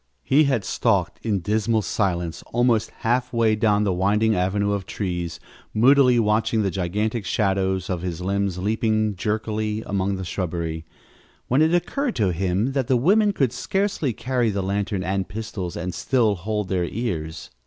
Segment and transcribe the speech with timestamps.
[0.23, 5.39] He had stalked, in dismal silence, almost half way down the winding avenue of trees,
[5.75, 10.85] moodily watching the gigantic shadows of his limbs leaping jerkily among the shrubbery,
[11.49, 15.75] when it occurred to him that the women could scarcely carry the lantern and pistols
[15.75, 17.51] and still hold their ears.